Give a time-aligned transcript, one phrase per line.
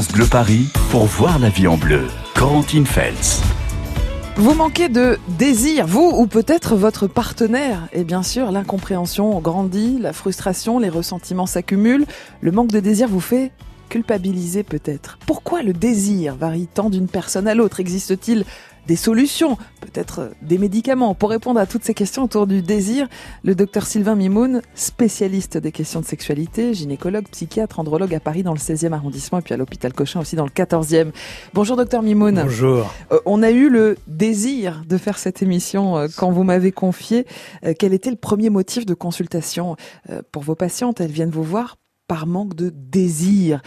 [0.00, 2.06] Bleu Paris pour voir la vie en bleu.
[2.34, 3.42] Corentine Feltz.
[4.36, 7.88] Vous manquez de désir, vous ou peut-être votre partenaire.
[7.92, 12.06] Et bien sûr, l'incompréhension grandit, la frustration, les ressentiments s'accumulent.
[12.40, 13.52] Le manque de désir vous fait
[13.92, 15.18] culpabiliser peut-être.
[15.26, 17.78] Pourquoi le désir varie tant d'une personne à l'autre?
[17.78, 18.46] Existe-t-il
[18.86, 21.14] des solutions, peut-être des médicaments?
[21.14, 23.06] Pour répondre à toutes ces questions autour du désir,
[23.44, 28.54] le docteur Sylvain Mimoun, spécialiste des questions de sexualité, gynécologue, psychiatre, andrologue à Paris dans
[28.54, 31.10] le 16e arrondissement et puis à l'hôpital Cochin aussi dans le 14e.
[31.52, 32.40] Bonjour docteur Mimoun.
[32.44, 32.94] Bonjour.
[33.12, 37.26] Euh, on a eu le désir de faire cette émission euh, quand vous m'avez confié
[37.66, 39.76] euh, quel était le premier motif de consultation
[40.32, 41.02] pour vos patientes?
[41.02, 41.76] Elles viennent vous voir
[42.12, 43.62] par manque de désir.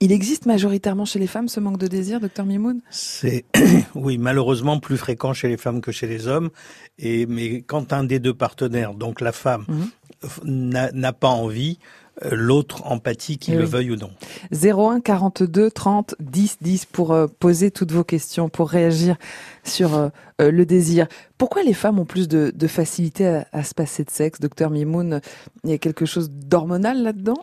[0.00, 2.80] Il existe majoritairement chez les femmes ce manque de désir, docteur Mimoun?
[2.88, 3.44] C'est
[3.96, 6.50] oui, malheureusement plus fréquent chez les femmes que chez les hommes.
[6.98, 10.90] Et mais quand un des deux partenaires, donc la femme, mhm.
[10.92, 14.10] n'a pas envie, euh, l'autre empathie, qu'il le veuille ou non.
[14.52, 19.16] 01 42 30 10 10 pour euh, poser toutes vos questions, pour réagir
[19.64, 21.06] sur euh, le désir.
[21.36, 25.20] Pourquoi les femmes ont plus de, facilité à, à, se passer de sexe, docteur Mimoun?
[25.64, 27.40] Il y a quelque chose d'hormonal là-dedans?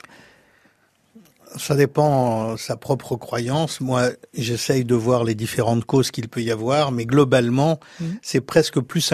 [1.58, 3.80] Ça dépend de sa propre croyance.
[3.80, 8.06] Moi, j'essaye de voir les différentes causes qu'il peut y avoir, mais globalement, mmh.
[8.22, 9.14] c'est presque plus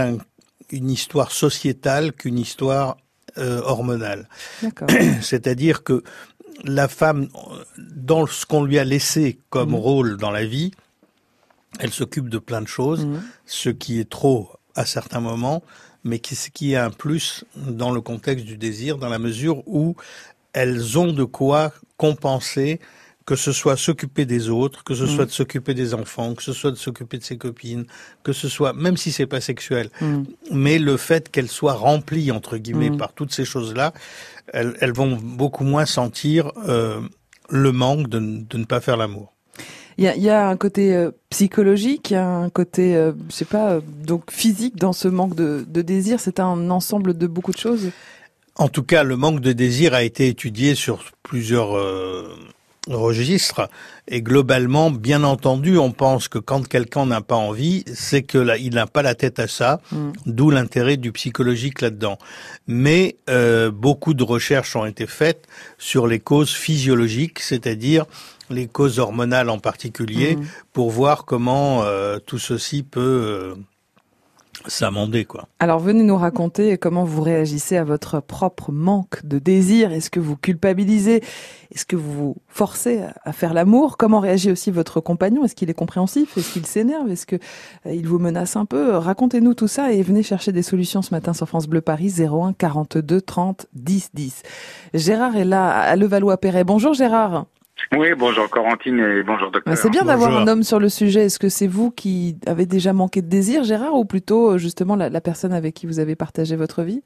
[0.72, 2.97] une histoire sociétale qu'une histoire
[3.37, 4.27] euh, hormonale.
[5.21, 6.03] C'est-à-dire que
[6.63, 7.27] la femme,
[7.77, 9.75] dans ce qu'on lui a laissé comme mmh.
[9.75, 10.71] rôle dans la vie,
[11.79, 13.21] elle s'occupe de plein de choses, mmh.
[13.45, 15.63] ce qui est trop à certains moments,
[16.03, 19.95] mais ce qui est un plus dans le contexte du désir, dans la mesure où
[20.53, 22.79] elles ont de quoi compenser
[23.25, 25.27] que ce soit s'occuper des autres, que ce soit mm.
[25.27, 27.86] de s'occuper des enfants, que ce soit de s'occuper de ses copines,
[28.23, 30.23] que ce soit, même si c'est pas sexuel, mm.
[30.52, 32.97] mais le fait qu'elles soient remplies entre guillemets mm.
[32.97, 33.94] par toutes ces choses-là,
[34.53, 37.00] elles, elles, vont beaucoup moins sentir euh,
[37.50, 39.33] le manque de, de, ne pas faire l'amour.
[39.97, 43.11] Il y a, y a, un côté euh, psychologique, il y a un côté, euh,
[43.30, 46.19] je sais pas, euh, donc physique dans ce manque de, de désir.
[46.19, 47.91] C'est un ensemble de beaucoup de choses.
[48.56, 51.78] En tout cas, le manque de désir a été étudié sur plusieurs
[52.90, 53.69] euh, registres
[54.08, 58.58] et globalement, bien entendu, on pense que quand quelqu'un n'a pas envie, c'est que là,
[58.58, 60.12] il n'a pas la tête à ça, mm.
[60.25, 62.18] d'où l'intérêt du psychologique là-dedans.
[62.66, 65.47] Mais euh, beaucoup de recherches ont été faites
[65.78, 68.06] sur les causes physiologiques, c'est-à-dire
[68.50, 70.46] les causes hormonales en particulier, mm.
[70.74, 73.53] pour voir comment euh, tout ceci peut
[74.67, 75.47] s'amender quoi.
[75.59, 79.91] Alors venez nous raconter comment vous réagissez à votre propre manque de désir.
[79.91, 81.23] Est-ce que vous culpabilisez?
[81.73, 83.97] Est-ce que vous vous forcez à faire l'amour?
[83.97, 85.45] Comment réagit aussi votre compagnon?
[85.45, 86.38] Est-ce qu'il est compréhensif?
[86.38, 87.09] Est-ce qu'il s'énerve?
[87.09, 87.38] Est-ce que
[87.85, 88.95] euh, il vous menace un peu?
[88.97, 92.53] Racontez-nous tout ça et venez chercher des solutions ce matin sur France Bleu Paris 01
[92.53, 94.44] 42 30 10 10.
[94.94, 96.63] Gérard est là à Levallois-Perret.
[96.63, 97.45] Bonjour Gérard.
[97.96, 99.75] Oui, bonjour Corentine et bonjour docteur.
[99.75, 101.25] C'est bien d'avoir un homme sur le sujet.
[101.25, 104.96] Est-ce que c'est vous qui avez déjà manqué de désir, Gérard, ou plutôt euh, justement
[104.96, 107.03] la, personne avec qui vous avez partagé votre vie?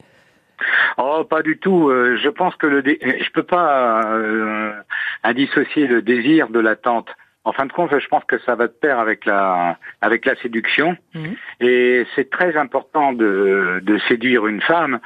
[0.98, 1.90] Oh, pas du tout.
[1.90, 3.00] Euh, je pense que le dé...
[3.02, 4.74] je peux pas euh,
[5.24, 7.10] indissocier le désir de l'attente.
[7.44, 10.36] En fin de compte, je pense que ça va de pair avec la avec la
[10.38, 10.98] séduction.
[11.14, 11.26] Mmh.
[11.60, 15.00] Et c'est très important de, de séduire une femme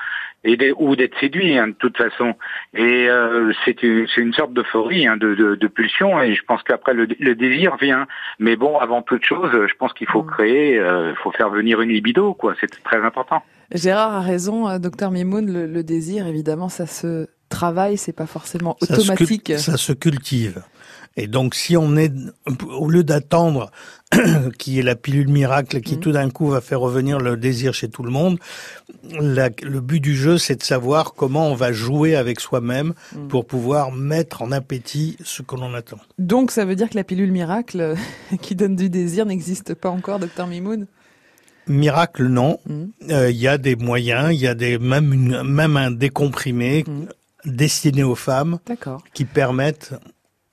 [0.44, 2.34] et ou d'être séduit hein, de toute façon.
[2.74, 6.22] Et euh, c'est une, une, sorte d'euphorie, hein, de, de, de, pulsion.
[6.22, 8.08] Et je pense qu'après le, le, désir vient.
[8.40, 10.32] Mais bon, avant toute chose, je pense qu'il faut mmh.
[10.32, 12.56] créer, il euh, faut faire venir une libido, quoi.
[12.60, 13.44] C'est très important.
[13.74, 15.52] Gérard a raison, euh, docteur Mimoun.
[15.52, 19.54] Le, le, désir, évidemment, ça se travaille, c'est pas forcément automatique.
[19.58, 20.64] Ça se, cultive.
[21.18, 22.14] Et donc, si on est,
[22.70, 23.72] au lieu d'attendre
[24.58, 26.00] qui est la pilule miracle qui mmh.
[26.00, 28.40] tout d'un coup va faire revenir le désir chez tout le monde,
[29.04, 33.28] le but du jeu, c'est de savoir comment on va jouer avec soi-même mmh.
[33.28, 36.00] pour pouvoir mettre en appétit ce que l'on attend.
[36.18, 37.96] Donc, ça veut dire que la pilule miracle
[38.42, 40.88] qui donne du désir n'existe pas encore, docteur Mimoun?
[41.68, 42.60] Miracle, non.
[42.66, 42.84] Mmh.
[43.12, 46.84] Euh, il y a des moyens, il y a des même une, même un décomprimé
[47.46, 48.60] destiné aux femmes
[49.14, 49.94] qui permettent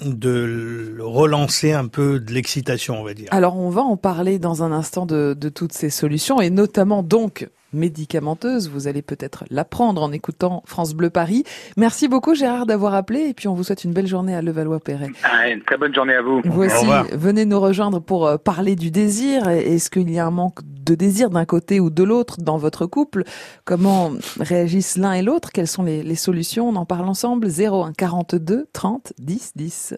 [0.00, 3.28] de relancer un peu de l'excitation, on va dire.
[3.30, 7.48] Alors on va en parler dans un instant de, toutes ces solutions et notamment donc
[7.72, 8.68] médicamenteuse.
[8.68, 11.44] Vous allez peut-être l'apprendre en écoutant France Bleu Paris.
[11.76, 15.10] Merci beaucoup Gérard d'avoir appelé et puis on vous souhaite une belle journée à Levallois-Perret.
[15.24, 16.40] Ah, une très bonne journée à vous.
[16.44, 19.48] Vous aussi, venez nous rejoindre pour euh, parler du désir.
[19.48, 22.86] Est-ce qu'il y a un manque de désir d'un côté ou de l'autre dans votre
[22.86, 23.24] couple?
[23.64, 25.50] Comment réagissent l'un et l'autre?
[25.52, 26.68] Quelles sont les, les solutions?
[26.68, 27.48] On en parle ensemble.
[27.48, 29.94] 01 42 30 10 10.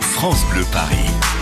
[0.00, 1.33] France Bleu Paris.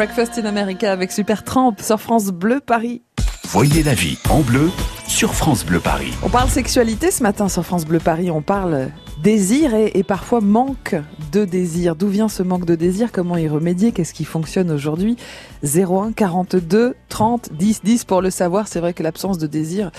[0.00, 3.02] Breakfast in America avec Super Tramp sur France Bleu Paris.
[3.48, 4.70] Voyez la vie en bleu
[5.06, 6.14] sur France Bleu Paris.
[6.22, 8.30] On parle sexualité ce matin sur France Bleu Paris.
[8.30, 8.88] On parle
[9.22, 10.96] désir et, et parfois manque
[11.32, 11.96] de désir.
[11.96, 13.12] D'où vient ce manque de désir?
[13.12, 13.92] Comment y remédier?
[13.92, 15.16] Qu'est-ce qui fonctionne aujourd'hui?
[15.64, 18.68] 01 42 30 10 10 pour le savoir.
[18.68, 19.90] C'est vrai que l'absence de désir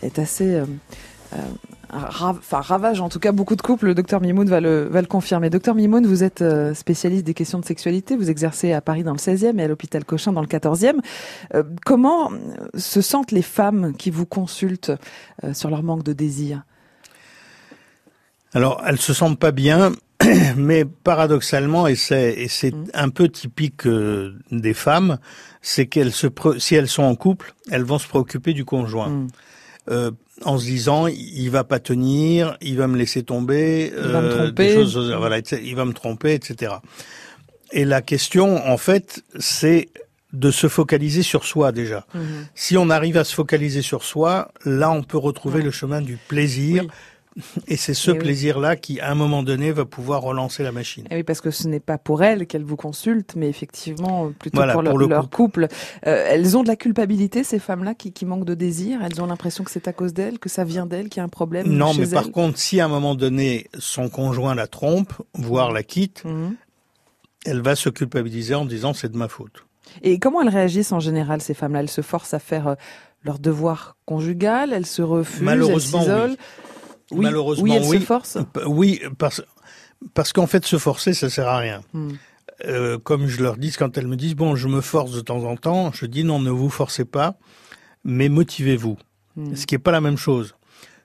[0.00, 0.64] est assez euh,
[1.34, 1.36] euh,
[1.92, 3.86] enfin ravage en tout cas beaucoup de couples.
[3.86, 5.50] Le docteur Mimoun va le, va le confirmer.
[5.50, 8.16] Docteur Mimoun, vous êtes euh, spécialiste des questions de sexualité.
[8.16, 11.00] Vous exercez à Paris dans le 16e et à l'hôpital Cochin dans le 14e.
[11.54, 12.30] Euh, comment
[12.74, 14.92] se sentent les femmes qui vous consultent
[15.44, 16.62] euh, sur leur manque de désir?
[18.54, 19.92] Alors, elles se sentent pas bien.
[20.56, 22.84] Mais paradoxalement, et c'est mmh.
[22.94, 23.88] un peu typique
[24.52, 25.18] des femmes,
[25.62, 26.28] c'est qu'elles se
[26.58, 29.08] si elles sont en couple, elles vont se préoccuper du conjoint.
[29.08, 29.28] Mmh.
[29.90, 30.12] Euh,
[30.44, 34.28] en se disant il va pas tenir, il va me laisser tomber, il va me
[34.28, 36.74] euh, tromper, choses, voilà, il va me tromper, etc.
[37.72, 39.88] Et la question, en fait, c'est
[40.32, 42.06] de se focaliser sur soi déjà.
[42.14, 42.46] Mhm.
[42.54, 45.64] Si on arrive à se focaliser sur soi, là, on peut retrouver ouais.
[45.64, 46.84] le chemin du plaisir.
[46.84, 46.90] Oui
[47.66, 51.06] et c'est ce plaisir-là qui, à un moment donné, va pouvoir relancer la machine.
[51.10, 54.58] Et oui, parce que ce n'est pas pour elles qu'elles vous consultent, mais effectivement plutôt
[54.58, 55.68] voilà, pour, leur, pour leur couple.
[56.06, 59.00] Euh, elles ont de la culpabilité, ces femmes-là, qui, qui manquent de désir.
[59.02, 61.24] Elles ont l'impression que c'est à cause d'elles, que ça vient d'elles, qu'il y a
[61.24, 61.66] un problème.
[61.66, 62.10] Non, mais elles.
[62.10, 66.50] par contre, si à un moment donné, son conjoint la trompe, voire la quitte, mmh.
[67.46, 69.64] elle va se culpabiliser en disant c'est de ma faute.
[70.02, 71.80] Et comment elles réagissent en général, ces femmes-là?
[71.80, 72.74] Elles se forcent à faire euh,
[73.24, 76.30] leur devoir conjugal, elles se refusent, Malheureusement, elles s'isolent.
[76.30, 76.71] Oui.
[77.12, 78.00] Oui, Malheureusement, oui, elle oui.
[78.00, 78.38] se force.
[78.66, 79.42] Oui, parce,
[80.14, 81.82] parce qu'en fait, se forcer, ça sert à rien.
[81.92, 82.12] Hmm.
[82.64, 85.44] Euh, comme je leur dis, quand elles me disent, bon, je me force de temps
[85.44, 87.36] en temps, je dis, non, ne vous forcez pas,
[88.04, 88.96] mais motivez-vous.
[89.36, 89.54] Hmm.
[89.54, 90.54] Ce qui n'est pas la même chose.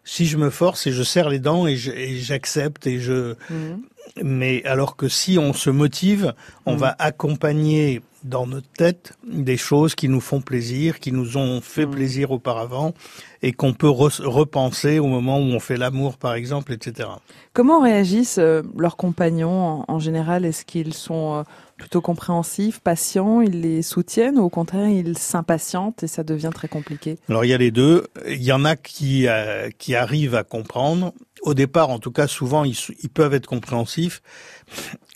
[0.03, 3.81] Si je me force et je serre les dents et j'accepte et je, hmm.
[4.23, 6.33] Mais alors que si on se motive,
[6.65, 11.61] on va accompagner dans notre tête des choses qui nous font plaisir, qui nous ont
[11.61, 11.91] fait mmh.
[11.91, 12.93] plaisir auparavant
[13.41, 17.09] et qu'on peut re repenser au moment où on fait l'amour, par exemple, etc.
[17.53, 20.45] Comment réagissent euh, leurs compagnons en, en général?
[20.45, 21.43] Est-ce qu'ils sont euh,
[21.77, 26.67] plutôt compréhensifs, patients, ils les soutiennent ou au contraire ils s'impatientent et ça devient très
[26.67, 27.17] compliqué?
[27.29, 28.07] Alors il y a les deux.
[28.27, 31.13] Il y en a qui, euh, qui arrivent à comprendre.
[31.43, 34.21] Au départ, en tout cas, souvent ils, ils peuvent être compréhensifs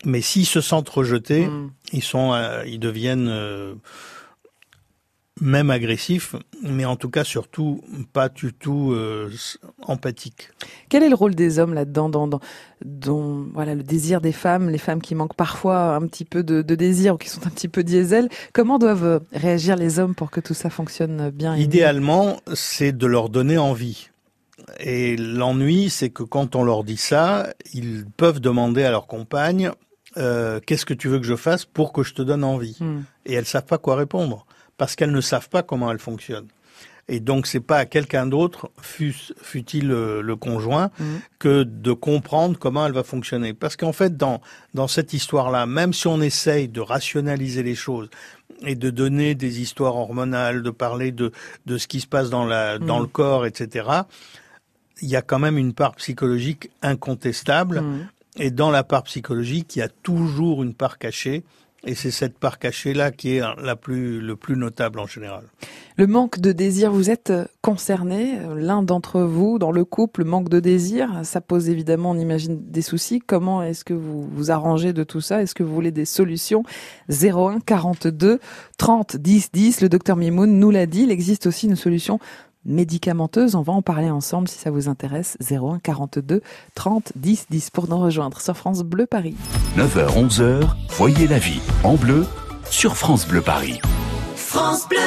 [0.05, 1.71] mais s'ils se sentent rejetés, mmh.
[1.93, 3.73] ils sont, euh, ils deviennent euh,
[5.41, 7.81] même agressifs, mais en tout cas surtout
[8.13, 9.29] pas du tout euh,
[9.81, 10.49] empathiques.
[10.87, 12.39] Quel est le rôle des hommes là-dedans, dans, dans,
[12.85, 16.61] dans, voilà le désir des femmes, les femmes qui manquent parfois un petit peu de,
[16.61, 18.29] de désir ou qui sont un petit peu diesel?
[18.53, 23.29] Comment doivent réagir les hommes pour que tout ça fonctionne bien Idéalement, c'est de leur
[23.29, 24.09] donner envie.
[24.79, 29.71] Et l'ennui, c'est que quand on leur dit ça, ils peuvent demander à leur compagne
[30.17, 32.77] euh, qu'est-ce que tu veux que je fasse pour que je te donne envie?
[32.79, 32.99] Mm.
[33.25, 34.45] Et elles savent pas quoi répondre
[34.81, 36.47] parce qu'elles ne savent pas comment elles fonctionnent.
[37.07, 41.03] Et donc c'est pas à quelqu'un d'autre, fût-il le, le, conjoint, mmh.
[41.37, 43.53] que de comprendre comment elle va fonctionner.
[43.53, 44.41] Parce qu'en fait, dans
[44.73, 48.09] dans cette histoire-là, même si on essaye de rationaliser les choses
[48.65, 51.31] et de donner des histoires hormonales, de parler de
[51.67, 52.85] de ce qui se passe dans la mmh.
[52.87, 53.87] dans le corps, etc.
[55.03, 57.81] Il y a quand même une part psychologique incontestable.
[57.81, 58.09] Mmh.
[58.37, 61.43] Et dans la part psychologique, il y a toujours une part cachée.
[61.83, 65.45] Et c'est cette part cachée-là qui est la plus, le plus notable en général.
[65.97, 70.59] Le manque de désir, vous êtes concerné, l'un d'entre vous, dans le couple, manque de
[70.59, 73.19] désir, ça pose évidemment, on imagine, des soucis.
[73.19, 75.41] Comment est-ce que vous vous arrangez de tout ça?
[75.41, 76.63] Est-ce que vous voulez des solutions?
[77.09, 78.39] 01 42
[78.77, 82.19] 30 10 10, le docteur Mimoun nous l'a dit, il existe aussi une solution
[82.65, 83.55] médicamenteuse.
[83.55, 85.37] On va en parler ensemble si ça vous intéresse.
[85.49, 86.41] 01 42
[86.75, 89.35] 30 10 10 pour nous rejoindre sur France Bleu Paris.
[89.77, 92.25] 9h 11h, voyez la vie en bleu
[92.69, 93.79] sur France Bleu Paris.
[94.35, 94.97] France Bleu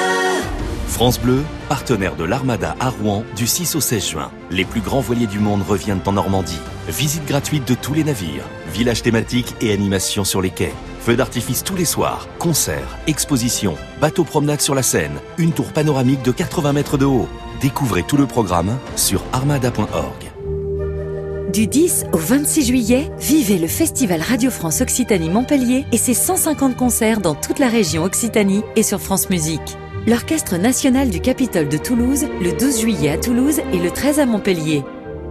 [0.94, 4.30] France Bleu, partenaire de l'Armada à Rouen du 6 au 16 juin.
[4.52, 6.60] Les plus grands voiliers du monde reviennent en Normandie.
[6.86, 10.72] Visite gratuite de tous les navires, villages thématiques et animations sur les quais.
[11.00, 16.22] Feux d'artifice tous les soirs, concerts, expositions, bateaux promenades sur la Seine, une tour panoramique
[16.22, 17.28] de 80 mètres de haut.
[17.64, 20.30] Découvrez tout le programme sur armada.org.
[21.50, 26.76] Du 10 au 26 juillet, vivez le Festival Radio France Occitanie Montpellier et ses 150
[26.76, 29.78] concerts dans toute la région Occitanie et sur France Musique.
[30.06, 34.26] L'Orchestre national du Capitole de Toulouse, le 12 juillet à Toulouse et le 13 à
[34.26, 34.84] Montpellier.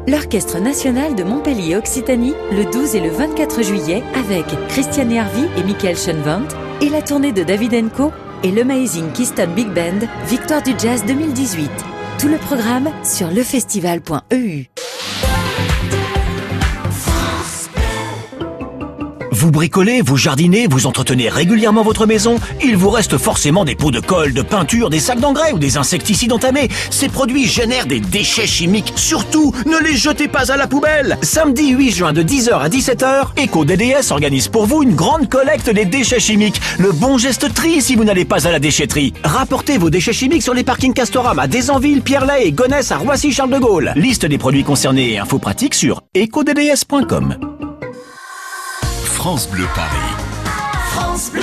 [0.07, 5.63] L'Orchestre national de Montpellier Occitanie, le 12 et le 24 juillet avec Christiane Harvey et
[5.63, 8.11] Michael Schoenwandt, et la tournée de David Co
[8.41, 11.92] et l'Amazing Keystone Big Band, Victoire du Jazz 2018.
[12.19, 14.65] Tout le programme sur lefestival.eu.
[19.43, 23.91] Vous bricolez, vous jardinez, vous entretenez régulièrement votre maison, il vous reste forcément des pots
[23.91, 26.69] de colle, de peinture, des sacs d'engrais ou des insecticides entamés.
[26.89, 28.93] Ces produits génèrent des déchets chimiques.
[28.95, 31.17] Surtout, ne les jetez pas à la poubelle.
[31.23, 35.83] Samedi 8 juin de 10h à 17h, EcoDDS organise pour vous une grande collecte des
[35.83, 36.61] déchets chimiques.
[36.79, 39.13] Le bon geste tri si vous n'allez pas à la déchetterie.
[39.25, 43.51] Rapportez vos déchets chimiques sur les parkings Castorama à Desanville, Pierre-Lay et Gonesse à Roissy-Charles
[43.51, 43.91] de Gaulle.
[43.97, 47.52] Liste des produits concernés et infos pratiques sur ecodds.com.
[49.23, 50.11] France Bleu Paris.
[50.91, 51.41] France Bleu.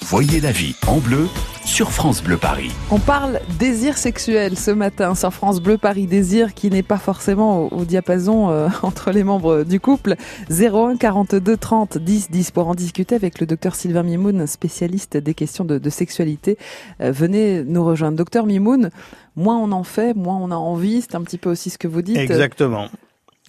[0.00, 1.28] Voyez la vie en bleu
[1.64, 2.72] sur France Bleu Paris.
[2.90, 6.08] On parle désir sexuel ce matin sur France Bleu Paris.
[6.08, 10.16] Désir qui n'est pas forcément au, diapason euh, entre les membres du couple.
[10.50, 15.34] 01 42 30 10 10 pour en discuter avec le docteur Sylvain Mimoun, spécialiste des
[15.34, 16.58] questions de, sexualité.
[17.00, 18.16] Euh, venez nous rejoindre.
[18.16, 18.90] Docteur Mimoun,
[19.36, 21.00] moins on en fait, moins on a envie.
[21.02, 22.16] C'est un petit peu aussi ce que vous dites.
[22.16, 22.88] Exactement.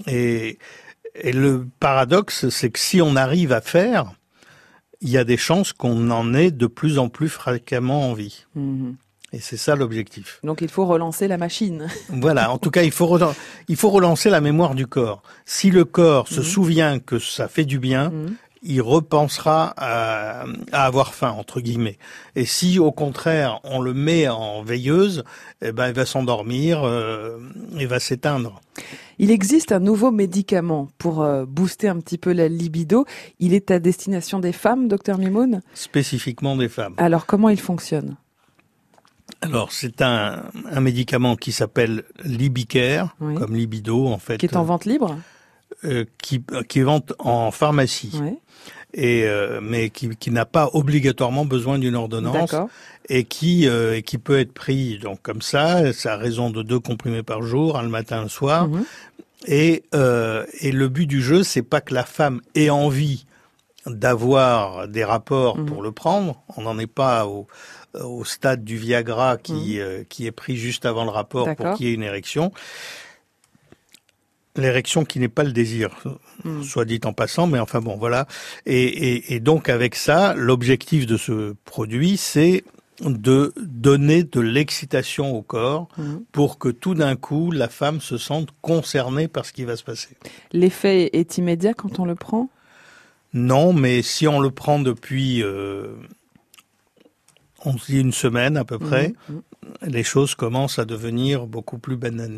[0.05, 0.59] Et
[1.15, 4.13] et le paradoxe, c'est que si on arrive à faire,
[5.01, 8.45] il y a des chances qu'on en ait de plus en plus fréquemment envie.
[8.55, 8.95] Mhm.
[9.31, 10.39] Et c'est ça l'objectif.
[10.43, 11.87] Donc il faut relancer la machine.
[12.09, 13.17] voilà, en tout cas, il faut,
[13.67, 15.23] il faut relancer la mémoire du corps.
[15.45, 16.45] Si le corps se mhm.
[16.45, 21.97] souvient que ça fait du bien, mhm il repensera à, avoir faim entre guillemets.
[22.35, 25.23] Et si au contraire on le met en veilleuse,
[25.61, 27.37] eh ben il va s'endormir euh,
[27.77, 28.61] et va s'éteindre.
[29.19, 33.05] Il existe un nouveau médicament pour euh, booster un petit peu la libido.
[33.39, 35.61] Il est à destination des femmes, docteur Mimoun?
[35.73, 36.95] Spécifiquement des femmes.
[36.97, 38.15] Alors comment il fonctionne?
[39.41, 44.37] Alors, c'est un, un, médicament qui s'appelle Libicare, comme libido en fait.
[44.37, 45.17] Qui est en vente libre?
[45.85, 48.11] euh, qui, qui est vente en pharmacie.
[48.21, 48.37] Oui
[48.93, 52.55] et euh, mais qui, qui n'a pas obligatoirement besoin d'une ordonnance
[53.09, 56.79] et qui euh, qui peut être pris donc comme ça, ça a raison de deux
[56.79, 58.67] comprimés par jour, un le matin, un le soir.
[58.67, 58.85] Mhm.
[59.45, 63.25] Et euh, et le but du jeu, c'est pas que la femme ait envie
[63.85, 65.65] d'avoir des rapports mhm.
[65.65, 66.41] pour le prendre.
[66.55, 67.47] On n'en est pas au,
[67.99, 70.05] au stade du Viagra qui mhm.
[70.05, 72.51] qui est pris juste avant le rapport pour qu'il y ait une érection.
[74.55, 75.89] L'érection qui n'est pas le désir,
[76.43, 76.61] hmm.
[76.61, 78.27] soit dit en passant, mais enfin bon, voilà.
[78.65, 82.63] Et, donc avec ça, l'objectif de ce produit, c'est
[83.01, 86.17] de donner de l'excitation au corps hmm.
[86.31, 89.83] pour que tout d'un coup, la femme se sente concernée par ce qui va se
[89.83, 90.09] passer.
[90.51, 92.49] L'effet est immédiat quand on le prend?
[93.33, 95.41] Non, mais si on le prend depuis...
[95.41, 95.95] Euh,
[97.65, 99.39] on se dit une semaine à peu près, hmm
[99.81, 102.31] les choses commencent à devenir beaucoup plus banales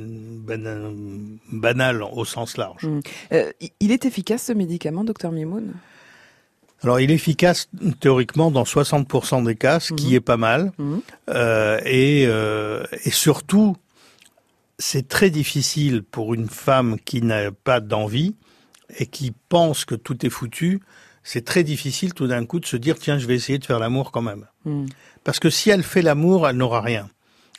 [2.04, 2.84] au sens large.
[2.84, 3.00] Mmh.
[3.34, 5.74] Euh, il est efficace ce médicament, docteur Mimoun?
[6.84, 10.16] Alors, il est efficace théoriquement dans 60% des cas, ce qui mmh.
[10.16, 10.72] est pas mal.
[10.78, 10.98] Mmh.
[11.30, 13.76] Euh, et, euh, et surtout,
[14.78, 18.36] c'est très difficile pour une femme qui n'a pas d'envie
[18.98, 20.82] et qui pense que tout est foutu.
[21.24, 23.80] C'est très difficile tout d'un coup de se dire tiens, je vais essayer de faire
[23.80, 24.46] l'amour quand même.
[25.24, 27.10] Parce que si elle fait l'amour, elle n'aura rien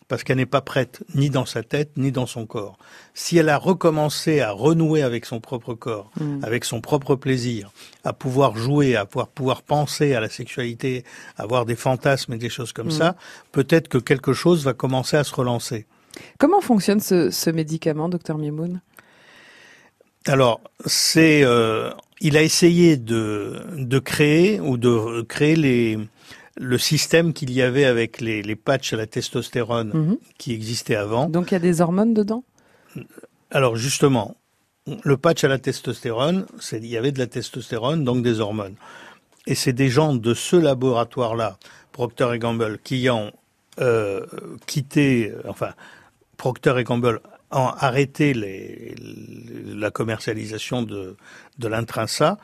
[0.09, 2.79] parce qu'elle n'est pas prête, ni dans sa tête, ni dans son corps.
[3.15, 6.45] Si elle a recommencé à renouer avec son propre corps, mm.
[6.45, 7.73] avec son propre plaisir,
[8.05, 11.05] à pouvoir jouer, à pouvoir, pouvoir penser à la sexualité,
[11.37, 12.93] à avoir des fantasmes et des choses comme mm.
[12.93, 13.17] ça,
[13.53, 15.87] peut-être que quelque chose va commencer à se relancer.
[16.39, 18.81] Comment fonctionne ce, médicament, docteur Mimoun?
[20.27, 25.99] Alors, c'est, euh, il a essayé de, de créer ou de créer les,
[26.57, 30.19] le système qu'il y avait avec les, les, patchs à la testostérone mhm.
[30.39, 31.29] qui existaient avant.
[31.29, 32.45] Donc il y a des hormones dedans?
[33.51, 34.37] Alors justement,
[35.03, 38.77] le patch à la testostérone, il y avait de la testostérone, donc des hormones.
[39.47, 41.59] Et c'est des gens de ce laboratoire-là,
[41.93, 43.33] Procter et Gamble, qui ont
[43.81, 44.25] euh,
[44.67, 45.73] quitté, enfin,
[46.37, 47.21] Procter et Gamble
[47.51, 48.95] ont arrêté les,
[49.67, 51.17] la commercialisation de,
[51.59, 52.39] de l'intrinsa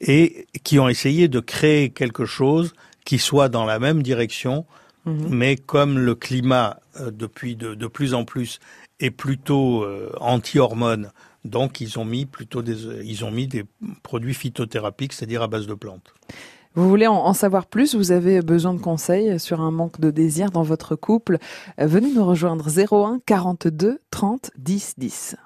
[0.00, 2.74] et qui ont essayé de créer quelque chose
[3.08, 4.66] qui soient dans la même direction,
[5.06, 5.28] mhm.
[5.30, 8.60] mais comme le climat euh, depuis de, de, plus en plus
[9.00, 11.10] est plutôt euh, anti-hormones,
[11.46, 13.64] donc ils ont mis plutôt des, ils ont mis des
[14.02, 16.12] produits phytothérapiques, c'est-à-dire à base de plantes.
[16.74, 17.94] Vous voulez en savoir plus?
[17.94, 21.38] Vous avez besoin de conseils sur un manque de désir dans votre couple?
[21.78, 25.36] Venez nous rejoindre 01 42 30 10 10.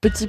[0.00, 0.28] Petit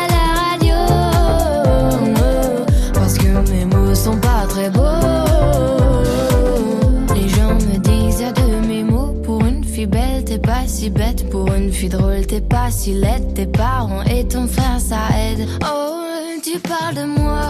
[10.81, 14.79] Si bête pour une fille drôle, t'es pas si laide, tes parents et ton frère
[14.79, 15.47] ça aide.
[15.63, 16.01] Oh,
[16.41, 17.49] tu parles de moi,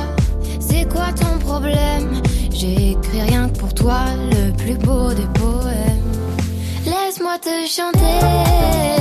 [0.59, 2.21] c'est quoi ton problème?
[2.53, 3.99] J'ai écrit rien que pour toi,
[4.33, 6.11] le plus beau des poèmes.
[6.83, 9.00] Laisse-moi te chanter,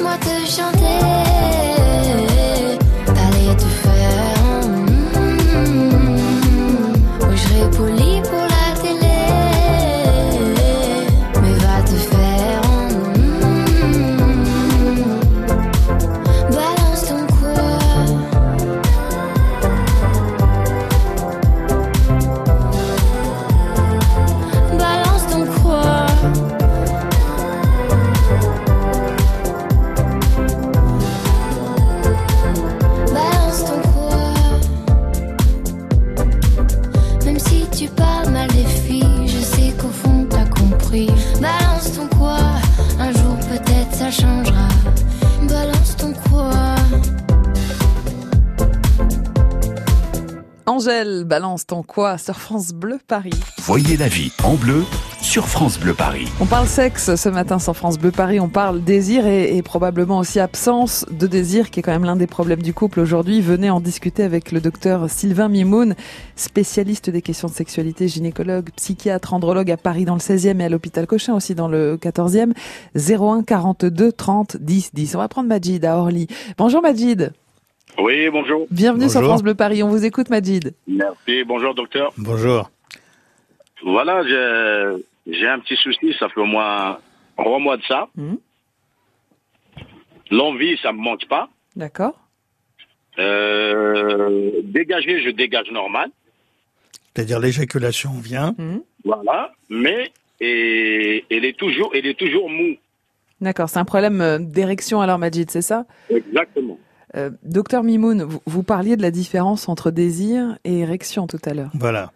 [0.00, 0.39] my to.
[51.00, 53.32] Balance ton quoi sur France Bleu Paris?
[53.58, 54.84] Voyez la vie en bleu
[55.22, 56.28] sur France Bleu Paris.
[56.40, 60.40] On parle sexe ce matin sur France Bleu Paris, on parle désir et, probablement aussi
[60.40, 63.40] absence de désir qui est quand même l'un des problèmes du couple aujourd'hui.
[63.40, 65.94] Venez en discuter avec le docteur Sylvain Mimoun,
[66.36, 70.68] spécialiste des questions de sexualité, gynécologue, psychiatre, andrologue à Paris dans le 16e et à
[70.68, 72.52] l'hôpital Cochin aussi dans le 14e.
[72.94, 75.14] 01 42 30 10 10.
[75.14, 76.26] On va prendre Majid à Orly.
[76.58, 77.32] Bonjour Majid.
[77.98, 78.66] Oui, bonjour.
[78.70, 79.82] Bienvenue sur France Bleu Paris.
[79.82, 80.74] On vous écoute, Majid.
[80.86, 81.44] Merci.
[81.44, 82.12] Bonjour, docteur.
[82.16, 82.70] Bonjour.
[83.84, 84.22] Voilà,
[85.26, 86.14] j'ai un petit souci.
[86.18, 86.98] Ça fait au moins
[87.36, 88.08] trois mois de ça.
[88.16, 88.36] Hmm.
[90.30, 91.48] L'envie, ça me manque pas.
[91.76, 92.14] D'accord.
[93.18, 96.10] Euh, dégager, je dégage normal.
[97.14, 98.54] C'est-à-dire l'éjaculation vient.
[98.56, 98.78] Hmm.
[99.04, 102.76] Voilà, mais et, elle est toujours, elle est toujours mou.
[103.40, 105.86] D'accord, c'est un problème euh, d'érection alors, Majid, c'est ça?
[106.08, 106.78] Exactement.
[107.16, 111.70] Euh, docteur Mimoun, vous, parliez de la différence entre désir et érection tout à l'heure.
[111.74, 112.12] Voilà.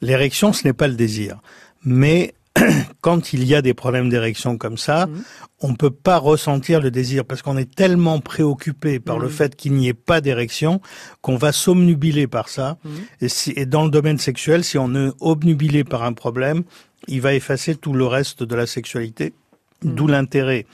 [0.00, 1.40] L'érection, ce n'est pas le désir.
[1.84, 2.34] Mais
[3.00, 5.22] quand il y a des problèmes d'érection comme ça, mhm.
[5.60, 9.32] on ne peut pas ressentir le désir parce qu'on est tellement préoccupé par le mhm.
[9.32, 10.80] fait qu'il n'y ait pas d'érection
[11.22, 12.78] qu'on va s'omnubiler par ça.
[12.84, 12.90] Mhm.
[13.22, 16.64] Et, et, dans le domaine sexuel, si on est obnubilé par un problème,
[17.06, 19.32] il va effacer tout le reste de la sexualité.
[19.82, 20.66] D'où l'intérêt.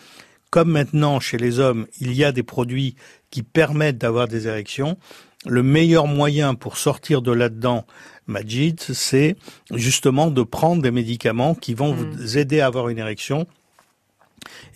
[0.51, 2.95] Comme maintenant, chez les hommes, il y a des produits
[3.35, 4.97] qui permettent d'avoir des érections.
[5.45, 7.85] Le meilleur moyen pour sortir de là-dedans,
[8.29, 9.35] Majid, c'est
[9.73, 12.39] justement de prendre des médicaments qui vont vous hmm.
[12.39, 13.49] aider à avoir une érection.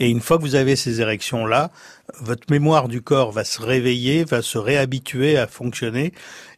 [0.00, 1.70] Et une fois que vous avez ces érections-là,
[2.18, 6.12] votre mémoire du corps va se réveiller, va se réhabituer à fonctionner.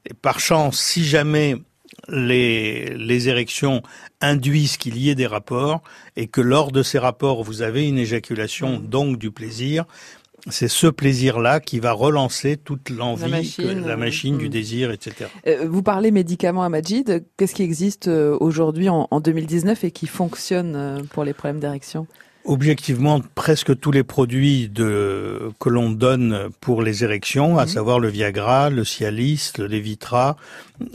[0.07, 1.57] Et par chance, si jamais
[2.09, 3.83] les, les érections
[4.23, 5.83] induisent qu'il y ait des rapports
[6.17, 8.87] et que lors de ces rapports vous avez une éjaculation, hmm.
[8.87, 9.85] donc du plaisir,
[10.49, 13.31] c'est ce plaisir-là qui va relancer toute l'envie,
[13.85, 14.51] la machine, du mm.
[14.51, 15.29] désir, etc.
[15.47, 17.25] Euh, vous parlez médicaments à Majid.
[17.37, 22.07] Qu'est-ce qui existe euh, aujourd'hui en, 2019 et qui fonctionne euh, pour les problèmes d'érection?
[22.47, 27.69] Objectivement, presque tous les produits de, que l'on donne pour les érections, à Mhm.
[27.69, 30.37] savoir le Viagra, le Cialis, le Levitra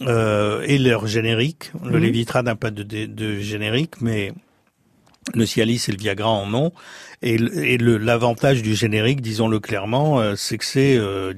[0.02, 1.72] euh, et leur générique.
[1.84, 2.04] Le Mhm.
[2.04, 4.34] Levitra n'a pas de, de, de générique, mais
[5.34, 6.72] le Cialis et le Viagra en ont.
[7.22, 11.34] Et, l'avantage du générique, disons-le clairement, euh, c'est que c'est euh,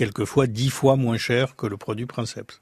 [0.00, 2.54] quelquefois dix fois moins cher que le produit Princeps.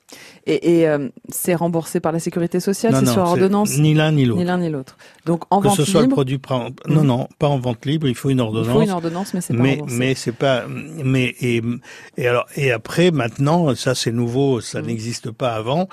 [0.47, 4.25] Et, et, euh, c'est remboursé par la sécurité sociale, c'est sur ordonnance Ni l'un ni
[4.25, 4.41] l'autre.
[4.41, 4.97] Ni l'un ni l'autre.
[5.25, 6.41] Donc en que vente ce soit le produit
[6.89, 9.41] non non pas en vente libre il faut une il ordonnance faut une ordonnance, mais
[9.41, 9.97] c'est pas mais remboursé.
[10.01, 11.63] mais c'est pas mais et
[12.17, 14.87] et alors et après maintenant ça c'est nouveau ça Mhm.
[14.89, 15.89] n'existe pas avant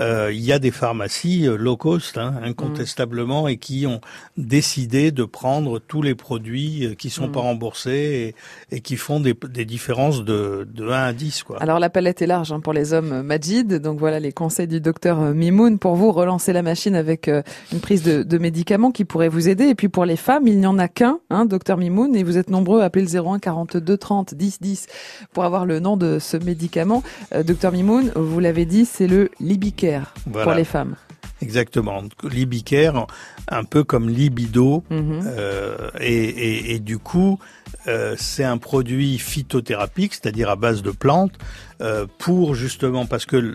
[0.00, 4.00] euh, il y a des pharmacies euh, low cost hein, incontestablement et qui ont
[4.36, 7.32] décidé de prendre tous les produits qui sont Mhm.
[7.32, 8.34] pas remboursés
[8.70, 11.90] et, et qui font des, des différences de de 1 à 10 quoi Alors la
[11.90, 15.20] palette est large hein, pour les hommes euh, Majid, donc voilà les conseils du docteur
[15.20, 19.04] euh, Mimoun pour vous relancer la machine avec euh, une prise de, de médicaments qui
[19.04, 19.64] pourrait vous aider.
[19.64, 22.38] Et puis pour les femmes, il n'y en a qu'un, hein, docteur Mimoun, et vous
[22.38, 24.86] êtes nombreux à appeler le 01 42 30 10 10
[25.32, 27.02] pour avoir le nom de ce médicament.
[27.34, 30.54] Euh, docteur Mimoun, vous l'avez dit, c'est le Libicare pour Voilà.
[30.56, 30.96] les femmes.
[31.40, 33.06] Exactement Libicare
[33.48, 35.22] un peu comme libido Mhm.
[35.26, 37.38] Euh, et, et- et du coup,
[37.86, 41.32] euh, c'est un produit phytothérapique, c'est-à-dire à base de plantes,
[41.80, 43.54] euh, pour justement parce que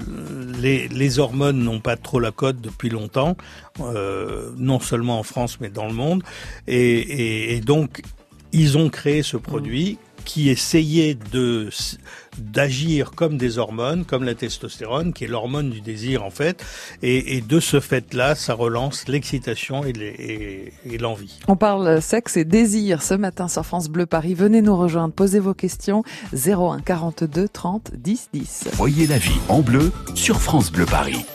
[0.61, 3.37] les, les hormones n'ont pas trop la cote depuis longtemps,
[3.81, 6.23] euh, non seulement en France mais dans le monde,
[6.67, 8.01] et, et- et donc
[8.51, 11.69] ils ont créé ce produit qui essayait de
[12.39, 16.63] d'agir comme des hormones, comme la testostérone, qui est l'hormone du désir en fait,
[17.01, 20.05] et, et de ce fait-là, ça relance l'excitation et les-
[20.85, 21.39] et- et l'envie.
[21.47, 24.33] On parle sexe et désir ce matin sur France Bleu Paris.
[24.33, 28.69] Venez nous rejoindre, posez vos questions 01 42 30 10 10.
[28.73, 31.25] Voyez la vie en bleu sur France Bleu Paris.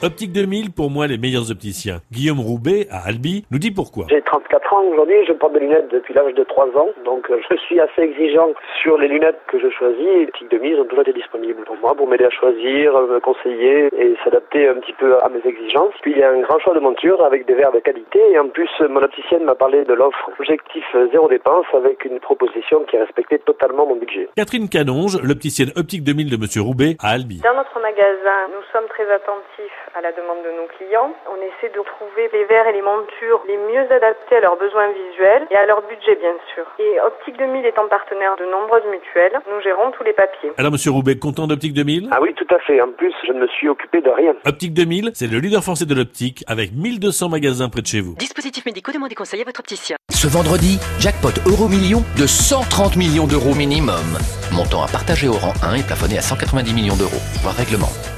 [0.00, 2.00] Optique 2000, pour moi, les meilleurs opticiens.
[2.12, 4.06] Guillaume Roubaix, à Albi, nous dit pourquoi.
[4.08, 7.40] J'ai 34 ans aujourd'hui, je porte des lunettes depuis l'âge de 3 ans, donc euh,
[7.50, 8.52] je suis assez exigeant
[8.82, 11.76] sur les lunettes que je choisis et Tic de mise ont toujours été disponibles pour
[11.76, 15.40] moi pour m'aider à choisir, euh, me conseiller et s'adapter un petit peu à mes
[15.48, 15.94] exigences.
[16.02, 18.38] Puis il y a un grand choix de montures avec des verres de qualité et
[18.38, 22.96] en plus mon opticienne m'a parlé de l'offre objectif zéro dépense avec une proposition qui
[22.96, 24.28] respectait totalement mon budget.
[24.36, 27.40] Catherine Canonge, l'opticienne Optique 2000 de Monsieur Roubaix, à Albi.
[27.42, 31.12] Dans notre magasin, nous sommes très attentifs à la demande de nos clients.
[31.30, 34.90] On essaie de trouver les verres et les montures les mieux adaptés à leurs besoins
[34.92, 36.64] visuels et à leur budget, bien sûr.
[36.78, 40.50] Et Optique 2000 étant partenaire de nombreuses mutuelles, nous gérons tous les papiers.
[40.58, 42.80] Alors, Monsieur Roubaix, content d'Optique 2000 Ah oui, tout à fait.
[42.80, 44.34] En plus, je ne me suis occupé de rien.
[44.44, 48.14] Optique 2000, c'est le leader français de l'optique, avec 1200 magasins près de chez vous.
[48.18, 49.96] Dispositifs médicaux, demandez conseil à votre opticien.
[50.10, 54.18] Ce vendredi, jackpot euro million de 130 millions d'euros minimum.
[54.52, 57.22] Montant à partager au rang 1 et plafonné à 190 millions d'euros.
[57.42, 58.17] Voir règlement.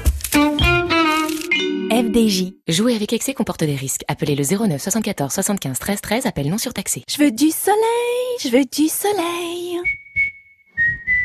[2.01, 2.53] FDJ.
[2.67, 4.01] Jouer avec excès comporte des risques.
[4.07, 7.03] Appelez le 09 74 75 13 13, appel non surtaxé.
[7.07, 7.77] Je veux du soleil,
[8.41, 9.77] je veux du soleil.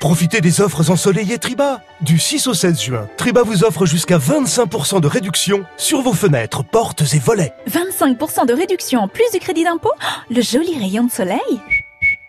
[0.01, 1.81] Profitez des offres ensoleillées Triba.
[2.03, 6.63] Du 6 au 16 juin, Triba vous offre jusqu'à 25% de réduction sur vos fenêtres,
[6.63, 7.53] portes et volets.
[7.71, 11.41] 25% de réduction en plus du crédit d'impôt Oh, Le joli rayon de soleil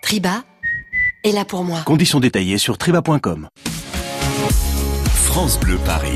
[0.01, 0.43] Triba
[1.25, 1.81] est là pour moi.
[1.85, 3.49] Conditions détaillées sur triba.com.
[5.13, 6.15] France Bleu Paris.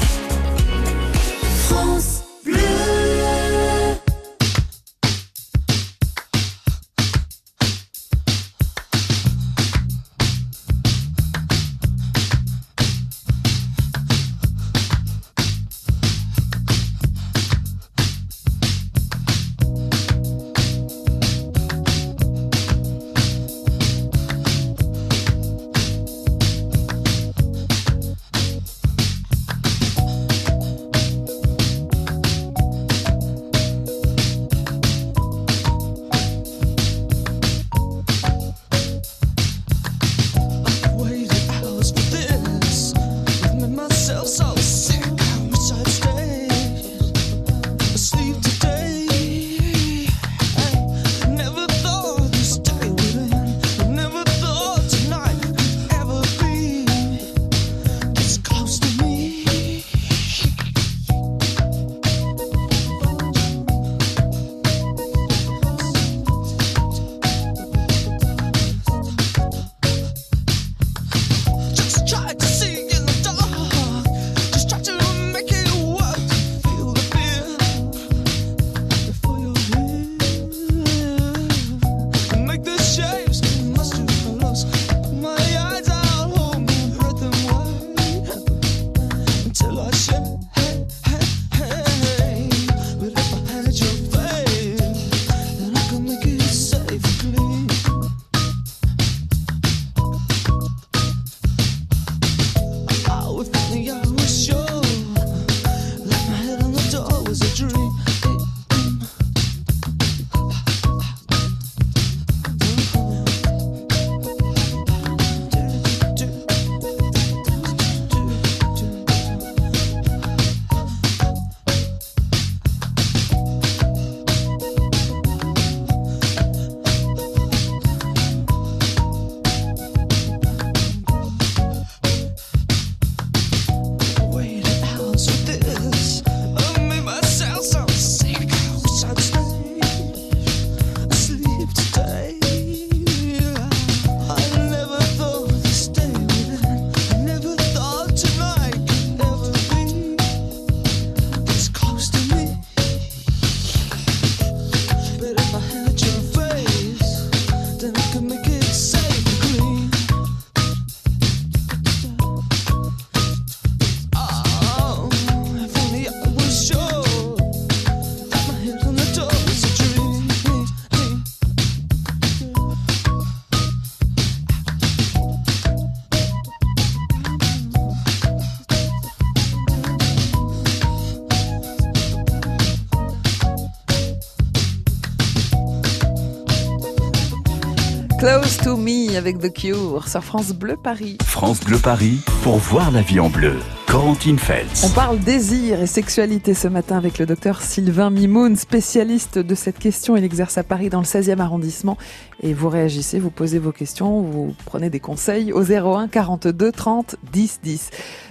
[189.22, 191.20] Avec The Cure sur France Bleu Paris.
[191.24, 193.54] France Bleu Paris pour voir la vie en bleu.
[193.88, 194.84] Corentine Feltz.
[194.84, 199.78] On parle désir et sexualité ce matin avec le docteur Sylvain Mimoun, spécialiste de cette
[199.78, 200.18] question.
[200.18, 201.98] Il exerce à Paris dans le 16e arrondissement.
[202.42, 207.16] Et vous réagissez, vous posez vos questions, vous prenez des conseils au 01 42 30
[207.32, 207.90] 10 10.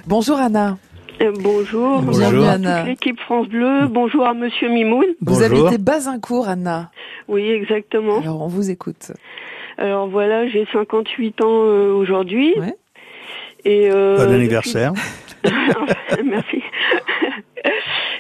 [0.09, 0.77] Bonjour Anna.
[1.23, 2.25] Euh, bonjour, Bonjour.
[2.25, 2.79] bonjour à Anna.
[2.81, 5.05] toute l'équipe France Bleu, bonjour à Monsieur Mimoun.
[5.21, 6.91] Vous habitez Bazincourt, Anna.
[7.29, 8.19] Oui, exactement.
[8.21, 9.13] Alors on vous écoute.
[9.81, 12.55] Alors voilà, j'ai 58 ans euh, aujourd'hui.
[13.65, 14.93] Et euh, Bon depuis- anniversaire.
[16.25, 16.63] Merci.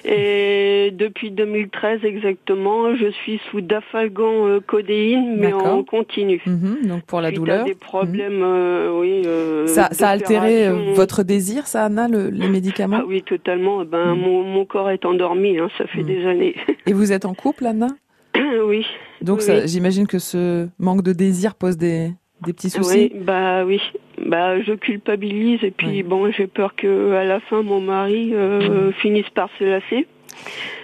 [0.05, 6.41] Et depuis 2013 exactement, je suis sous dafalgan euh, codéine, mais en continu.
[6.47, 7.65] Mhm, donc pour la Suite à douleur.
[7.65, 9.23] des problèmes, euh, oui.
[9.27, 13.85] euh, Ça, ça a altéré votre désir, ça, Anna, le- les médicaments Ah oui, totalement.
[13.85, 14.21] Ben, Mhm.
[14.21, 16.55] mon, mon corps est endormi, hein, ça fait des années.
[16.87, 17.89] Et vous êtes en couple, Anna
[18.65, 18.87] oui.
[19.23, 22.13] Donc Oui, j'imagine que ce manque de désir pose des,
[22.45, 23.11] des petits soucis.
[23.15, 23.81] Oui, bah oui.
[24.27, 28.93] Bah je culpabilise et puis bon, j'ai peur que à la fin mon mari euh,
[28.93, 30.07] finisse par se lasser.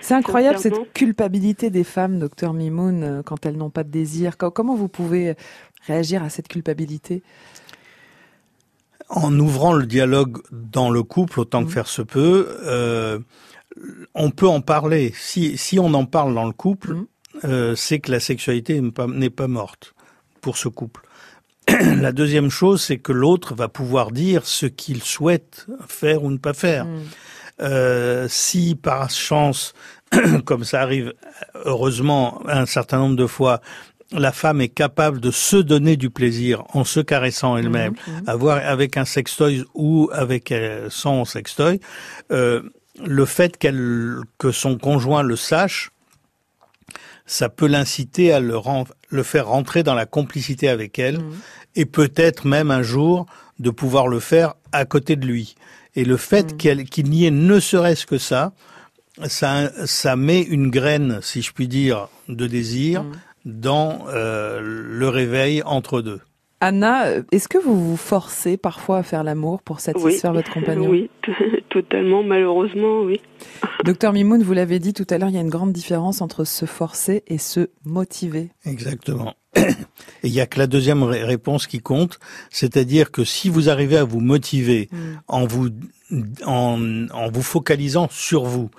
[0.01, 4.37] C'est incroyable cette culpabilité des femmes, docteur Mimoun, euh, quand elles n'ont pas de désir.
[4.37, 5.35] Co- Comment vous pouvez
[5.87, 7.22] réagir à cette culpabilité?
[9.09, 13.20] En ouvrant le dialogue dans le couple autant que faire se peut, euh,
[14.14, 15.12] on peut en parler.
[15.14, 16.96] Si, si on en parle dans le couple,
[17.44, 19.94] euh, c'est que la sexualité n'est pas, morte
[20.40, 21.03] pour ce couple.
[21.68, 26.38] la deuxième chose, c'est que l'autre va pouvoir dire ce qu'il souhaite faire ou ne
[26.38, 26.87] pas faire.
[27.61, 29.75] Euh, si par chance,
[30.44, 31.14] comme ça arrive
[31.64, 33.61] heureusement un certain nombre de fois,
[34.12, 37.94] la femme est capable de se donner du plaisir en se caressant elle-même,
[38.27, 41.81] avoir avec un sextoy ou avec euh, sans sextoy,
[42.31, 42.62] euh,
[43.05, 45.90] le fait qu'elle que son conjoint le sache,
[47.27, 51.19] ça peut l'inciter à le, ren- le faire rentrer dans la complicité avec elle
[51.75, 53.27] et peut-être même un jour
[53.59, 55.55] de pouvoir le faire à côté de lui.
[55.95, 58.53] Et le fait qu'elle- qu'il n'y ait ne serait-ce que ça,
[59.27, 63.05] ça, ça met une graine, si je puis dire, de désir
[63.45, 66.21] dans euh, le réveil entre deux.
[66.61, 70.89] Anna, est-ce que vous vous forcez parfois à faire l'amour pour satisfaire votre compagnon?
[70.89, 71.11] Oui,
[71.83, 73.21] totalement, malheureusement, oui.
[73.85, 76.45] Docteur Mimoun, vous l'avez dit tout à l'heure, il y a une grande différence entre
[76.45, 78.49] se forcer et se motiver.
[78.65, 79.35] Exactement.
[79.57, 82.19] Et il y a que la deuxième ré- réponse qui compte,
[82.51, 84.89] c'est-à-dire que si vous arrivez à vous motiver
[85.29, 85.69] en vous
[86.45, 88.71] en, en vous focalisant sur vous,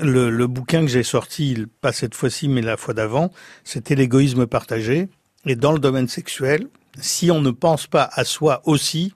[0.00, 3.30] le, le bouquin que j'ai sorti, pas cette fois-ci mais la fois d'avant,
[3.64, 5.08] c'était l'égoïsme partagé.
[5.46, 6.68] Et dans le domaine sexuel,
[7.00, 9.12] si on ne pense pas à soi aussi,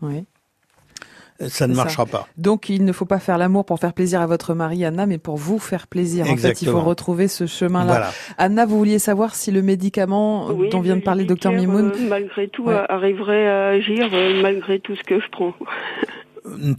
[1.47, 2.27] ça ne marchera pas.
[2.37, 5.19] Donc il ne faut pas faire l'amour pour faire plaisir à votre mari, Anna, mais
[5.19, 6.27] pour vous faire plaisir.
[6.31, 7.87] En fait, il faut retrouver ce chemin-là.
[7.87, 8.11] Voilà.
[8.39, 11.93] Anna, vous vouliez savoir si le médicament Oui, dont vient de parler le docteur Mimoun...
[11.95, 12.75] euh, malgré tout, Ouais.
[12.75, 15.55] a- arriverait à agir euh, malgré tout ce que je prends.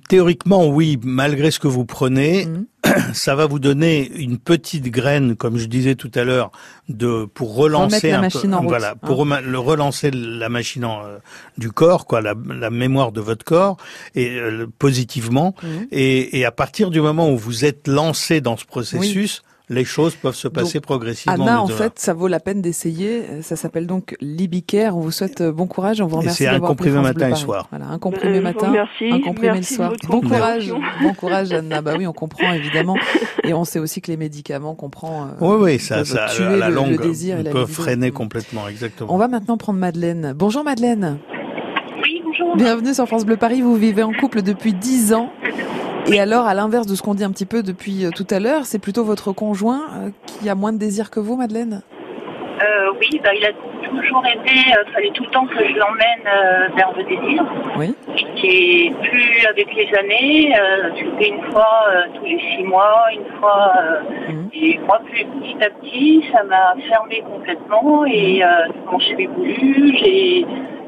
[0.08, 2.66] Théoriquement, oui, malgré ce que vous prenez, Mhm.
[3.14, 6.52] ça va vous donner une petite graine, comme je disais tout à l'heure,
[6.88, 8.96] de pour relancer un machine peu, route, voilà, hein.
[9.06, 11.18] pour rema- le relancer la machine en, euh,
[11.58, 13.78] du corps, quoi, la, la mémoire de votre corps,
[14.16, 15.56] et euh, positivement.
[15.64, 15.88] Mhm.
[15.92, 20.16] Et, et à partir du moment où vous êtes lancé dans ce processus, les choses
[20.16, 21.46] peuvent se passer Donc, progressivement.
[21.46, 23.24] Anna, en fait, ça vaut la peine d'essayer.
[23.30, 24.98] Euh, Ça s'appelle donc Libicare.
[24.98, 26.02] On vous souhaite euh, bon courage.
[26.02, 27.42] On vous Et remercie c'est un d'avoir comprimé France Bleu matin et Paris.
[27.42, 27.68] soir.
[27.70, 28.74] Voilà, un comprimé vous matin,
[29.12, 29.94] un comprimé Merci le soir.
[30.08, 31.82] Bon courage, bon courage, Anna.
[31.82, 32.96] Bah oui, on comprend évidemment.
[33.44, 36.26] Et on sait aussi que les médicaments qu'on prend euh, Oui, oui, ça, peuvent ça,
[36.36, 39.14] tuer à la le, longue, le désir et la peut freiner complètement, exactement.
[39.14, 40.34] On va maintenant prendre Madeleine.
[40.36, 41.20] Bonjour Madeleine.
[42.04, 42.56] Oui, bonjour.
[42.58, 43.62] Bienvenue sur France Bleu Paris.
[43.62, 45.30] Vous vivez en couple depuis 10 ans.
[46.12, 48.40] Et alors, à l'inverse de ce qu'on dit un petit peu depuis euh, tout à
[48.40, 51.84] l'heure, c'est plutôt votre conjoint euh, qui a moins de désir que vous, Madeleine?
[52.62, 53.52] Euh, oui, bah, il a
[53.90, 57.46] toujours aimé, il fallait tout le temps que je l'emmène vers le désir.
[57.78, 57.96] Oui.
[58.44, 63.40] Et plus avec les années, euh, c'était une fois euh, tous les six mois, une
[63.40, 63.72] fois.
[63.82, 64.02] euh,
[64.54, 68.06] Et moi, plus petit à petit, ça m'a fermé complètement.
[68.06, 68.48] Et euh,
[68.90, 70.46] quand je l'ai voulu, j'ai,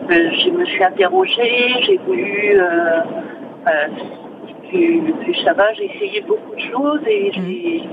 [0.09, 2.59] je me suis interrogée, j'ai voulu.
[4.73, 7.83] Euh, euh, plus ça va, j'ai essayé beaucoup de choses et j'ai,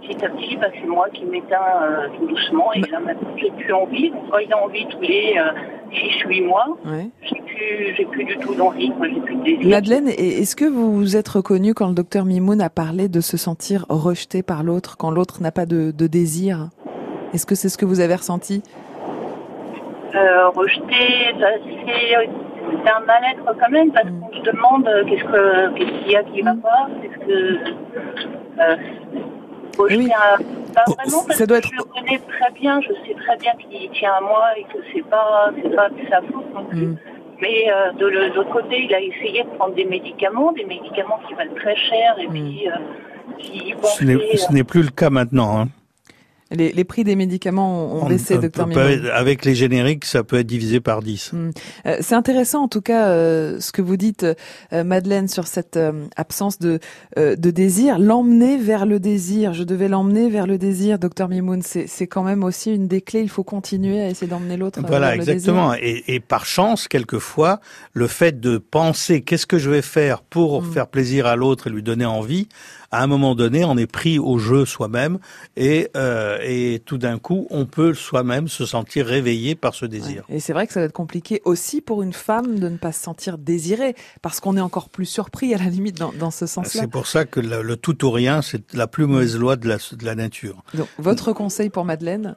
[0.00, 2.72] petit à petit, bah, c'est moi qui m'éteins euh, tout doucement.
[2.72, 4.10] Et là maintenant, j'ai plus envie.
[4.10, 5.34] Donc, quand il a envie tous les
[5.92, 7.08] 6-8 mois, Ouais.
[7.22, 8.90] j'ai plus, j'ai plus du tout d'envie.
[8.96, 9.68] Moi, j'ai plus de désir.
[9.68, 13.36] Madeleine, est-ce que vous vous êtes reconnue quand le docteur Mimoun a parlé de se
[13.36, 16.70] sentir rejeté par l'autre, quand l'autre n'a pas de, de désir?
[17.34, 18.62] Est-ce que c'est ce que vous avez ressenti?
[20.14, 22.28] Euh, rejeté, ça, c'est,
[22.84, 26.16] c'est un mal-être quand même parce qu'on se demande euh, qu'est-ce que qu'est-ce qu'il y
[26.16, 27.58] a qui va pas, qu'est-ce que
[28.60, 28.76] euh,
[30.12, 30.36] un-
[30.74, 34.12] Pas vraiment, parce que je le connais très bien, je sais très bien qu'il tient
[34.12, 36.88] à moi et que c'est pas, c'est pas de sa faute non plus.
[37.40, 41.34] Mais euh, de l'autre côté, il a essayé de prendre des médicaments, des médicaments qui
[41.34, 42.72] valent très cher et puis euh,
[43.38, 45.58] qui n'est- ce n'est plus le cas maintenant.
[45.60, 45.68] hein.
[46.54, 48.68] Les, les prix des médicaments ont, ont On- baissé, docteur
[49.14, 51.32] Avec les génériques, ça peut être divisé par 10.
[51.32, 51.50] Hmm.
[51.86, 54.24] Euh, C'est intéressant en tout cas euh, ce que vous dites,
[54.72, 56.78] euh, Madeleine, sur cette euh, absence de,
[57.18, 57.98] euh, de désir.
[57.98, 59.52] L'emmener vers le désir.
[59.54, 61.62] Je devais l'emmener vers le désir, docteur Mimoun.
[61.62, 63.22] C'est quand même aussi une des clés.
[63.22, 65.72] Il faut continuer à essayer d'emmener l'autre Voilà, vers le exactement.
[65.72, 65.84] désir.
[66.06, 67.60] Et, et par chance, quelquefois,
[67.92, 70.72] le fait de penser qu'est-ce que je vais faire pour Mm.
[70.72, 72.48] faire plaisir à l'autre et lui donner envie,
[72.92, 75.18] à un moment donné, on est pris au jeu soi-même
[75.56, 80.24] et, euh, et tout d'un coup, on peut soi-même se sentir réveillé par ce désir.
[80.28, 82.92] Et c'est vrai que ça va être compliqué aussi pour une femme de ne pas
[82.92, 86.46] se sentir désirée, parce qu'on est encore plus surpris à la limite dans, dans ce
[86.46, 86.82] sens-là.
[86.82, 89.66] C'est pour ça que le, le tout ou rien, c'est la plus mauvaise loi de
[89.68, 90.62] la, de la nature.
[90.74, 92.36] Donc, votre conseil pour Madeleine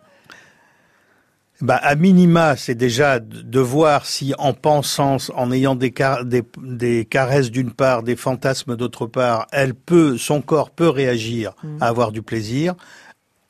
[1.61, 6.43] Bah, à minima, c'est déjà de voir si, en pensant, en ayant des, car- des,
[6.61, 11.87] des caresses d'une part, des fantasmes d'autre part, elle peut, son corps peut réagir à
[11.87, 12.75] avoir du plaisir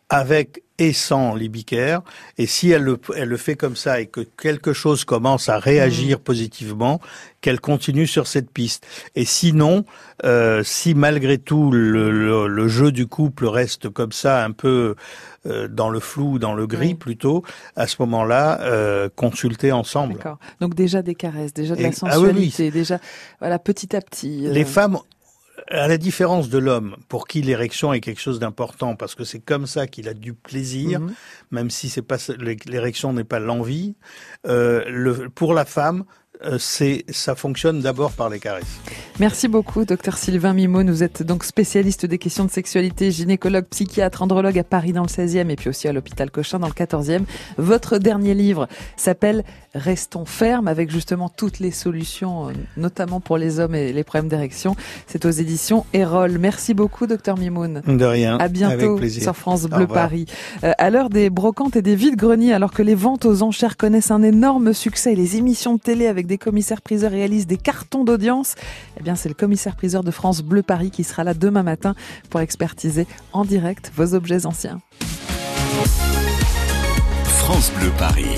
[0.09, 2.01] avec et sans l'ibicaire.
[2.37, 5.57] Et si elle le, elle le fait comme ça et que quelque chose commence à
[5.57, 6.99] réagir positivement,
[7.41, 8.85] qu'elle continue sur cette piste.
[9.15, 9.85] Et sinon,
[10.25, 14.95] euh, si malgré tout le, le, le jeu du couple reste comme ça, un peu
[15.45, 17.43] euh, dans le flou, dans le gris plutôt,
[17.75, 20.15] à ce moment-là, euh, consulter ensemble.
[20.15, 20.39] D'accord.
[20.59, 22.49] Donc déjà des caresses, déjà de la Et- ah oui, oui.
[22.49, 22.99] sensualité, déjà
[23.39, 24.47] voilà petit à petit.
[24.47, 24.97] euh, Les femmes,
[25.69, 29.39] à la différence de l'homme, pour qui l'érection est quelque chose d'important, parce que c'est
[29.39, 31.13] comme ça qu'il a du plaisir, Mhm.
[31.51, 32.17] même si c'est pas
[32.67, 33.95] l'érection n'est pas l'envie.
[34.47, 36.03] Euh, le, pour la femme,
[36.59, 38.79] c'est ça fonctionne d'abord par les caresses.
[39.19, 40.85] Merci beaucoup, docteur Sylvain Mimon.
[40.85, 45.07] Vous êtes donc spécialiste des questions de sexualité, gynécologue, psychiatre, andrologue à Paris dans le
[45.07, 47.23] 16e et puis aussi à l'hôpital Cochin dans le 14e.
[47.57, 48.67] Votre dernier livre
[48.97, 54.03] s'appelle Restons fermes avec justement toutes les solutions, euh, notamment pour les hommes et les
[54.05, 54.75] problèmes d'érection.
[55.05, 56.37] C'est aux éditions Erol.
[56.39, 57.81] Merci beaucoup, docteur Mimoun.
[57.85, 58.37] De rien.
[58.37, 59.85] À bientôt Avec sur France Bleu.
[59.85, 60.25] Paris.
[60.63, 64.11] Euh, à l'heure des brocantes et des vides-greniers, alors que les ventes aux enchères connaissent
[64.11, 68.55] un énorme succès les émissions de télé des commissaires-priseurs réalisent des cartons d'audience,
[68.99, 71.95] eh bien, c'est le commissaire-priseur de France Bleu Paris qui sera là demain matin
[72.29, 74.81] pour expertiser en direct vos objets anciens.
[77.25, 78.37] France Bleu Paris.